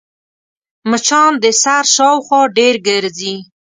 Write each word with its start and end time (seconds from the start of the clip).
مچان 0.89 1.31
د 1.43 1.45
سر 1.63 1.83
شاوخوا 1.95 2.41
ډېر 2.57 2.75
ګرځي 2.87 3.35